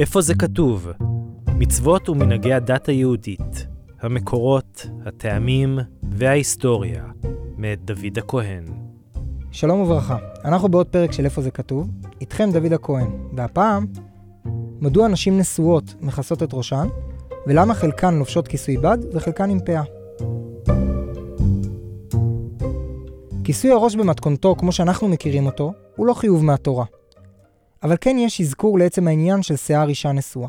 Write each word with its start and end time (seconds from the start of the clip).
איפה 0.00 0.20
זה 0.20 0.34
כתוב? 0.34 0.88
מצוות 1.58 2.08
ומנהגי 2.08 2.52
הדת 2.52 2.88
היהודית, 2.88 3.66
המקורות, 4.00 4.86
הטעמים 5.06 5.78
וההיסטוריה, 6.02 7.04
מאת 7.56 7.84
דוד 7.84 8.18
הכהן. 8.18 8.64
שלום 9.50 9.80
וברכה, 9.80 10.16
אנחנו 10.44 10.68
בעוד 10.68 10.86
פרק 10.86 11.12
של 11.12 11.24
איפה 11.24 11.42
זה 11.42 11.50
כתוב, 11.50 11.90
איתכם 12.20 12.50
דוד 12.52 12.72
הכהן, 12.72 13.10
והפעם, 13.36 13.86
מדוע 14.80 15.08
נשים 15.08 15.38
נשואות 15.38 15.94
מכסות 16.00 16.42
את 16.42 16.48
ראשן, 16.52 16.88
ולמה 17.46 17.74
חלקן 17.74 18.14
לובשות 18.14 18.48
כיסוי 18.48 18.76
בד 18.76 18.98
וחלקן 19.12 19.50
עם 19.50 19.58
פאה. 19.60 19.82
כיסוי 23.44 23.70
הראש 23.70 23.96
במתכונתו, 23.96 24.54
כמו 24.58 24.72
שאנחנו 24.72 25.08
מכירים 25.08 25.46
אותו, 25.46 25.72
הוא 25.96 26.06
לא 26.06 26.14
חיוב 26.14 26.44
מהתורה. 26.44 26.84
אבל 27.82 27.96
כן 28.00 28.16
יש 28.18 28.40
אזכור 28.40 28.78
לעצם 28.78 29.08
העניין 29.08 29.42
של 29.42 29.56
שיער 29.56 29.88
אישה 29.88 30.12
נשואה. 30.12 30.48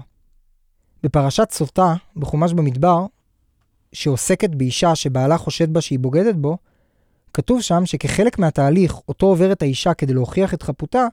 בפרשת 1.03 1.52
סוטה, 1.52 1.94
בחומש 2.16 2.53
במדבר, 2.53 3.05
שעוסקת 3.94 4.49
באישה 4.49 4.95
שבעלה 4.95 5.38
חושד 5.38 5.73
בה 5.73 5.81
שהיא 5.81 5.99
בוגדת 5.99 6.36
בו, 6.36 6.58
כתוב 7.34 7.62
שם 7.62 7.86
שכחלק 7.86 8.39
מהתהליך 8.39 8.95
אותו 9.08 9.25
עוברת 9.25 9.62
האישה 9.62 9.94
כדי 9.94 10.13
להוכיח 10.13 10.53
את 10.53 10.63
חפותה, 10.63 11.05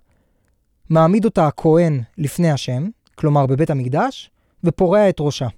מעמיד 0.91 1.25
אותה 1.25 1.47
הכהן 1.47 2.03
לפני 2.19 2.51
השם, 2.51 2.89
כלומר 3.15 3.47
בבית 3.47 3.71
המקדש, 3.71 4.31
ופורע 4.65 5.09
את 5.09 5.17
ראשה. 5.21 5.49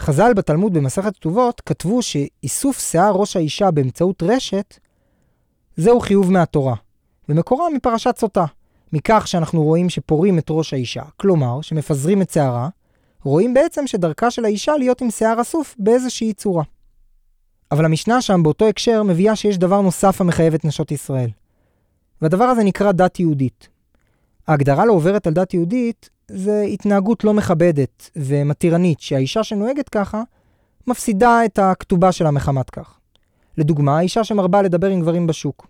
חז"ל 0.00 0.32
בתלמוד 0.36 0.72
במסכת 0.72 1.16
כתובות 1.16 1.60
כתבו 1.60 2.02
שאיסוף 2.02 2.78
שיער 2.78 3.12
ראש 3.12 3.36
האישה 3.36 3.70
באמצעות 3.70 4.22
רשת, 4.22 4.78
זהו 5.76 6.00
חיוב 6.00 6.32
מהתורה, 6.32 6.74
ומקורה 7.28 7.70
מפרשת 7.70 8.16
סוטה, 8.18 8.44
מכך 8.92 9.28
שאנחנו 9.28 9.62
רואים 9.62 9.88
שפורים 9.88 10.38
את 10.38 10.46
ראש 10.50 10.72
האישה, 10.72 11.02
כלומר 11.16 11.60
שמפזרים 11.60 12.22
את 12.22 12.30
שערה, 12.30 12.68
רואים 13.24 13.54
בעצם 13.54 13.86
שדרכה 13.86 14.30
של 14.30 14.44
האישה 14.44 14.76
להיות 14.76 15.00
עם 15.00 15.10
שיער 15.10 15.40
אסוף 15.40 15.74
באיזושהי 15.78 16.32
צורה. 16.32 16.64
אבל 17.72 17.84
המשנה 17.84 18.22
שם 18.22 18.42
באותו 18.42 18.68
הקשר 18.68 19.02
מביאה 19.02 19.36
שיש 19.36 19.58
דבר 19.58 19.80
נוסף 19.80 20.20
המחייב 20.20 20.54
את 20.54 20.64
נשות 20.64 20.92
ישראל. 20.92 21.30
והדבר 22.22 22.44
הזה 22.44 22.64
נקרא 22.64 22.92
דת 22.92 23.20
יהודית. 23.20 23.68
ההגדרה 24.48 24.86
לא 24.86 24.92
עוברת 24.92 25.26
על 25.26 25.32
דת 25.32 25.54
יהודית 25.54 26.10
זה 26.28 26.62
התנהגות 26.62 27.24
לא 27.24 27.34
מכבדת 27.34 28.10
ומתירנית, 28.16 29.00
שהאישה 29.00 29.44
שנוהגת 29.44 29.88
ככה 29.88 30.22
מפסידה 30.86 31.44
את 31.44 31.58
הכתובה 31.58 32.12
שלה 32.12 32.30
מחמת 32.30 32.70
כך. 32.70 32.98
לדוגמה, 33.58 33.98
האישה 33.98 34.24
שמרבה 34.24 34.62
לדבר 34.62 34.86
עם 34.86 35.00
גברים 35.00 35.26
בשוק. 35.26 35.66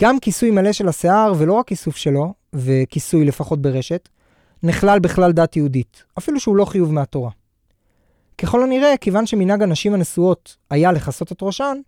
גם 0.00 0.18
כיסוי 0.20 0.50
מלא 0.50 0.72
של 0.72 0.88
השיער, 0.88 1.32
ולא 1.38 1.52
רק 1.52 1.66
כיסוף 1.66 1.96
שלו, 1.96 2.34
וכיסוי 2.52 3.24
לפחות 3.24 3.62
ברשת, 3.62 4.08
נכלל 4.62 4.98
בכלל 4.98 5.32
דת 5.32 5.56
יהודית, 5.56 6.04
אפילו 6.18 6.40
שהוא 6.40 6.56
לא 6.56 6.64
חיוב 6.64 6.92
מהתורה. 6.92 7.30
ככל 8.38 8.62
הנראה, 8.62 8.96
כיוון 8.96 9.26
שמנהג 9.26 9.62
הנשים 9.62 9.94
הנשואות 9.94 10.56
היה 10.70 10.92
לכסות 10.92 11.32
את 11.32 11.42
ראשן, 11.42 11.78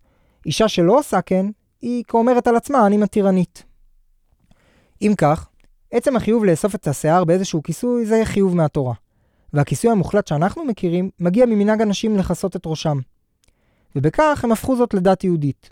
אישה 0.47 0.69
שלא 0.69 0.99
עושה 0.99 1.23
כן, 1.23 1.47
היא 1.83 2.05
כאומרת 2.09 2.47
על 2.47 2.57
עצמה, 2.57 2.87
אני 2.87 2.97
מתירנית. 2.97 3.65
אם 5.03 5.13
כך, 5.19 5.49
עצם 5.91 6.17
החיוב 6.17 6.45
לאסוף 6.45 6.75
את 6.75 6.89
השיער 6.89 7.25
באיזשהו 7.25 7.63
כיסוי 7.63 8.07
זה 8.07 8.21
חיוב 8.25 8.57
מהתורה. 8.57 8.95
והכיסוי 9.53 9.91
המוחלט 9.91 10.27
שאנחנו 10.27 10.65
מכירים 10.65 11.11
מגיע 11.21 11.47
ממנהג 11.47 11.83
הנשים 11.83 12.17
לכסות 12.17 12.57
את 12.57 12.63
ראשם. 12.67 12.99
ובכך 13.97 14.41
הם 14.45 14.53
הפכו 14.53 14.77
זאת 14.77 14.95
לדת 14.95 15.25
יהודית. 15.25 15.71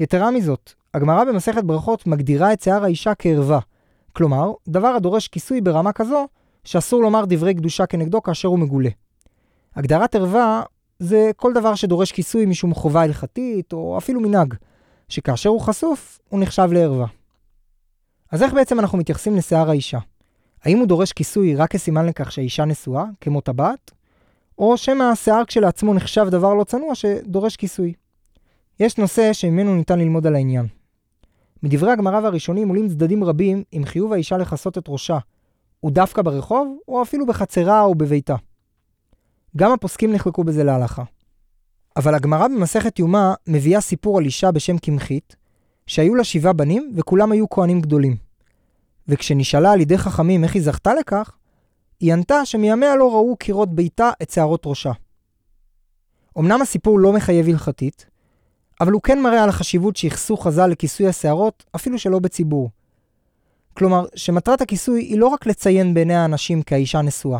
יתרה 0.00 0.30
מזאת, 0.30 0.72
הגמרא 0.94 1.24
במסכת 1.24 1.64
ברכות 1.64 2.06
מגדירה 2.06 2.52
את 2.52 2.62
שיער 2.62 2.84
האישה 2.84 3.14
כערווה, 3.14 3.58
כלומר, 4.12 4.52
דבר 4.68 4.88
הדורש 4.88 5.28
כיסוי 5.28 5.60
ברמה 5.60 5.92
כזו, 5.92 6.28
שאסור 6.64 7.02
לומר 7.02 7.24
דברי 7.28 7.54
קדושה 7.54 7.86
כנגדו 7.86 8.22
כאשר 8.22 8.48
הוא 8.48 8.58
מגולה. 8.58 8.90
הגדרת 9.76 10.14
ערווה 10.14 10.62
זה 10.98 11.30
כל 11.36 11.52
דבר 11.52 11.74
שדורש 11.74 12.12
כיסוי 12.12 12.46
משום 12.46 12.74
חובה 12.74 13.02
הלכתית, 13.02 13.72
או 13.72 13.98
אפילו 13.98 14.20
מנהג, 14.20 14.54
שכאשר 15.08 15.50
הוא 15.50 15.60
חשוף, 15.60 16.18
הוא 16.28 16.40
נחשב 16.40 16.68
לערווה. 16.72 17.06
אז 18.32 18.42
איך 18.42 18.52
בעצם 18.52 18.80
אנחנו 18.80 18.98
מתייחסים 18.98 19.36
לשיער 19.36 19.70
האישה? 19.70 19.98
האם 20.64 20.78
הוא 20.78 20.86
דורש 20.86 21.12
כיסוי 21.12 21.56
רק 21.56 21.70
כסימן 21.70 22.06
לכך 22.06 22.32
שהאישה 22.32 22.64
נשואה, 22.64 23.04
כמו 23.20 23.40
טבעת? 23.40 23.90
או 24.58 24.76
שמא 24.76 25.02
השיער 25.02 25.44
כשלעצמו 25.44 25.94
נחשב 25.94 26.26
דבר 26.30 26.54
לא 26.54 26.64
צנוע 26.64 26.94
שדורש 26.94 27.56
כיסוי? 27.56 27.92
יש 28.80 28.98
נושא 28.98 29.32
שממנו 29.32 29.74
ניתן 29.74 29.98
ללמוד 29.98 30.26
על 30.26 30.34
העניין. 30.34 30.66
מדברי 31.62 31.92
הגמרא 31.92 32.20
והראשונים 32.20 32.68
עולים 32.68 32.88
צדדים 32.88 33.24
רבים 33.24 33.62
אם 33.72 33.82
חיוב 33.84 34.12
האישה 34.12 34.36
לכסות 34.36 34.78
את 34.78 34.84
ראשה 34.88 35.18
הוא 35.80 35.90
דווקא 35.90 36.22
ברחוב, 36.22 36.78
או 36.88 37.02
אפילו 37.02 37.26
בחצרה 37.26 37.82
או 37.82 37.94
בביתה. 37.94 38.36
גם 39.56 39.72
הפוסקים 39.72 40.12
נחלקו 40.12 40.44
בזה 40.44 40.64
להלכה. 40.64 41.02
אבל 41.96 42.14
הגמרא 42.14 42.48
במסכת 42.48 42.98
יומא 42.98 43.32
מביאה 43.46 43.80
סיפור 43.80 44.18
על 44.18 44.24
אישה 44.24 44.50
בשם 44.50 44.78
קמחית, 44.78 45.36
שהיו 45.86 46.14
לה 46.14 46.24
שבעה 46.24 46.52
בנים 46.52 46.92
וכולם 46.96 47.32
היו 47.32 47.50
כהנים 47.50 47.80
גדולים. 47.80 48.16
וכשנשאלה 49.08 49.72
על 49.72 49.80
ידי 49.80 49.98
חכמים 49.98 50.44
איך 50.44 50.54
היא 50.54 50.62
זכתה 50.62 50.94
לכך, 50.94 51.36
היא 52.00 52.12
ענתה 52.12 52.44
שמימיה 52.44 52.96
לא 52.96 53.10
ראו 53.12 53.36
קירות 53.36 53.74
ביתה 53.74 54.10
את 54.22 54.30
שערות 54.30 54.62
ראשה. 54.66 54.92
אמנם 56.38 56.62
הסיפור 56.62 56.98
לא 56.98 57.12
מחייב 57.12 57.48
הלכתית, 57.48 58.09
אבל 58.80 58.92
הוא 58.92 59.02
כן 59.02 59.22
מראה 59.22 59.42
על 59.42 59.48
החשיבות 59.48 59.96
שייחסו 59.96 60.36
חז"ל 60.36 60.66
לכיסוי 60.66 61.06
השערות, 61.06 61.64
אפילו 61.76 61.98
שלא 61.98 62.18
בציבור. 62.18 62.70
כלומר, 63.74 64.04
שמטרת 64.14 64.60
הכיסוי 64.60 65.02
היא 65.02 65.18
לא 65.18 65.26
רק 65.26 65.46
לציין 65.46 65.94
בעיני 65.94 66.14
האנשים 66.14 66.62
כאישה 66.62 67.02
נשואה, 67.02 67.38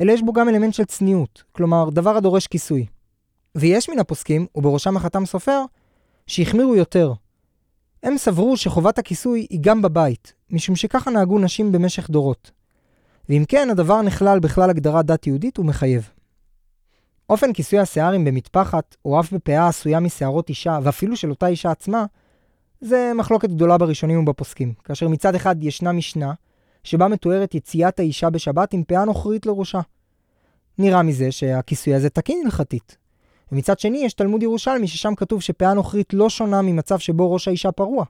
אלא 0.00 0.12
יש 0.12 0.22
בו 0.22 0.32
גם 0.32 0.48
אלמנט 0.48 0.74
של 0.74 0.84
צניעות, 0.84 1.42
כלומר, 1.52 1.90
דבר 1.90 2.16
הדורש 2.16 2.46
כיסוי. 2.46 2.86
ויש 3.54 3.90
מן 3.90 3.98
הפוסקים, 3.98 4.46
ובראשם 4.54 4.96
החתם 4.96 5.26
סופר, 5.26 5.62
שהחמירו 6.26 6.76
יותר. 6.76 7.12
הם 8.02 8.18
סברו 8.18 8.56
שחובת 8.56 8.98
הכיסוי 8.98 9.46
היא 9.50 9.58
גם 9.62 9.82
בבית, 9.82 10.32
משום 10.50 10.76
שככה 10.76 11.10
נהגו 11.10 11.38
נשים 11.38 11.72
במשך 11.72 12.10
דורות. 12.10 12.50
ואם 13.28 13.44
כן, 13.48 13.70
הדבר 13.70 14.02
נכלל 14.02 14.38
בכלל 14.38 14.70
הגדרת 14.70 15.06
דת 15.06 15.26
יהודית 15.26 15.58
ומחייב. 15.58 16.10
אופן 17.30 17.52
כיסוי 17.52 17.78
השיערים 17.78 18.24
במטפחת, 18.24 18.96
או 19.04 19.20
אף 19.20 19.32
בפאה 19.32 19.68
עשויה 19.68 20.00
משערות 20.00 20.48
אישה, 20.48 20.78
ואפילו 20.82 21.16
של 21.16 21.30
אותה 21.30 21.46
אישה 21.46 21.70
עצמה, 21.70 22.04
זה 22.80 23.12
מחלוקת 23.14 23.48
גדולה 23.48 23.78
בראשונים 23.78 24.18
ובפוסקים, 24.18 24.72
כאשר 24.84 25.08
מצד 25.08 25.34
אחד 25.34 25.64
ישנה 25.64 25.92
משנה, 25.92 26.32
שבה 26.84 27.08
מתוארת 27.08 27.54
יציאת 27.54 28.00
האישה 28.00 28.30
בשבת 28.30 28.72
עם 28.72 28.84
פאה 28.84 29.04
נוכרית 29.04 29.46
לראשה. 29.46 29.80
נראה 30.78 31.02
מזה 31.02 31.32
שהכיסוי 31.32 31.94
הזה 31.94 32.10
תקין 32.10 32.42
הלכתית. 32.44 32.96
ומצד 33.52 33.78
שני 33.78 33.98
יש 33.98 34.12
תלמוד 34.12 34.42
ירושלמי 34.42 34.88
ששם 34.88 35.14
כתוב 35.14 35.42
שפאה 35.42 35.74
נוכרית 35.74 36.14
לא 36.14 36.30
שונה 36.30 36.62
ממצב 36.62 36.98
שבו 36.98 37.32
ראש 37.32 37.48
האישה 37.48 37.72
פרוע. 37.72 38.04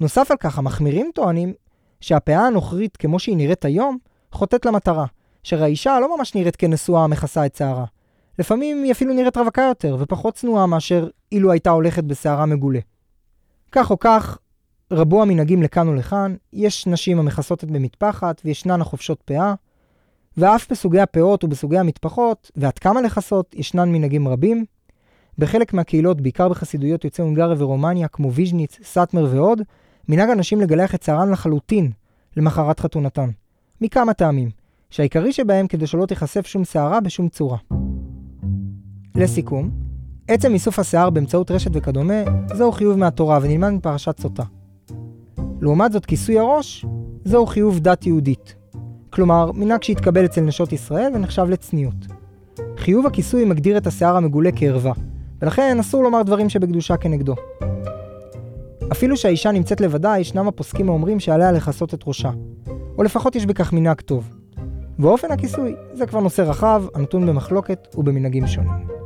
נוסף 0.00 0.30
על 0.30 0.36
כך, 0.36 0.58
המחמירים 0.58 1.10
טוענים 1.14 1.54
שהפאה 2.00 2.46
הנוכרית 2.46 2.96
כמו 2.96 3.18
שהיא 3.18 3.36
נראית 3.36 3.64
היום, 3.64 3.98
חוטאת 4.32 4.66
למטרה, 4.66 5.06
שהאישה 5.48 6.00
לא 6.00 6.16
ממש 6.16 6.34
נראית 6.34 6.56
כנשואה 6.56 7.04
המכסה 7.04 7.46
את 7.46 7.56
שערה. 7.56 7.84
לפעמים 8.38 8.82
היא 8.82 8.92
אפילו 8.92 9.14
נראית 9.14 9.36
רווקה 9.36 9.62
יותר 9.62 9.96
ופחות 9.98 10.34
צנועה 10.34 10.66
מאשר 10.66 11.08
אילו 11.32 11.52
הייתה 11.52 11.70
הולכת 11.70 12.04
בשערה 12.04 12.46
מגולה. 12.46 12.80
כך 13.72 13.90
או 13.90 13.98
כך, 13.98 14.38
רבו 14.92 15.22
המנהגים 15.22 15.62
לכאן 15.62 15.88
ולכאן, 15.88 16.34
יש 16.52 16.86
נשים 16.86 17.18
המכסות 17.18 17.64
את 17.64 17.70
במטפחת 17.70 18.42
וישנן 18.44 18.80
החופשות 18.80 19.22
פאה, 19.22 19.54
ואף 20.36 20.70
בסוגי 20.70 21.00
הפאות 21.00 21.44
ובסוגי 21.44 21.78
המטפחות, 21.78 22.50
ועד 22.56 22.78
כמה 22.78 23.00
לכסות, 23.00 23.54
ישנן 23.54 23.92
מנהגים 23.92 24.28
רבים. 24.28 24.64
בחלק 25.38 25.74
מהקהילות, 25.74 26.20
בעיקר 26.20 26.48
בחסידויות 26.48 27.04
יוצאי 27.04 27.24
הונגריה 27.24 27.54
ורומניה, 27.58 28.08
כמו 28.08 28.32
ויז'ניץ, 28.32 28.78
סאטמר 28.82 29.28
ועוד, 29.30 29.62
מנהג 30.08 30.30
הנשים 30.30 30.60
לגלח 30.60 30.94
את 30.94 31.02
שערן 31.02 31.30
לחלוטין 31.30 31.90
למחרת 32.36 32.80
חתונתן. 32.80 33.30
מכמה 33.80 34.12
טעמים. 34.12 34.57
שהעיקרי 34.90 35.32
שבהם 35.32 35.66
כדי 35.66 35.86
שלא 35.86 36.06
תיחשף 36.06 36.46
שום 36.46 36.64
שערה 36.64 37.00
בשום 37.00 37.28
צורה. 37.28 37.58
לסיכום, 39.14 39.70
עצם 40.28 40.54
איסוף 40.54 40.78
השיער 40.78 41.10
באמצעות 41.10 41.50
רשת 41.50 41.70
וכדומה, 41.74 42.22
זהו 42.54 42.72
חיוב 42.72 42.98
מהתורה 42.98 43.38
ונלמד 43.42 43.70
מפרשת 43.70 44.20
סוטה. 44.20 44.42
לעומת 45.60 45.92
זאת, 45.92 46.06
כיסוי 46.06 46.38
הראש, 46.38 46.86
זהו 47.24 47.46
חיוב 47.46 47.78
דת 47.78 48.06
יהודית. 48.06 48.54
כלומר, 49.10 49.52
מנהג 49.52 49.82
שהתקבל 49.82 50.24
אצל 50.24 50.40
נשות 50.40 50.72
ישראל 50.72 51.12
ונחשב 51.14 51.46
לצניעות. 51.48 52.06
חיוב 52.76 53.06
הכיסוי 53.06 53.44
מגדיר 53.44 53.78
את 53.78 53.86
השיער 53.86 54.16
המגולה 54.16 54.50
כערווה, 54.56 54.92
ולכן 55.42 55.78
אסור 55.78 56.02
לומר 56.02 56.22
דברים 56.22 56.48
שבקדושה 56.48 56.96
כנגדו. 56.96 57.34
אפילו 58.92 59.16
שהאישה 59.16 59.52
נמצאת 59.52 59.80
לבדה, 59.80 60.18
ישנם 60.18 60.48
הפוסקים 60.48 60.88
האומרים 60.88 61.20
שעליה 61.20 61.52
לכסות 61.52 61.94
את 61.94 62.04
ראשה, 62.06 62.30
או 62.98 63.02
לפחות 63.02 63.36
יש 63.36 63.46
בכך 63.46 63.72
מנהג 63.72 64.00
טוב. 64.00 64.37
ואופן 64.98 65.32
הכיסוי 65.32 65.74
זה 65.92 66.06
כבר 66.06 66.20
נושא 66.20 66.42
רחב, 66.42 66.84
הנתון 66.94 67.26
במחלוקת 67.26 67.94
ובמנהגים 67.98 68.46
שונים. 68.46 68.97